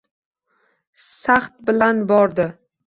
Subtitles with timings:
[1.11, 2.51] Shahd bilan bordi.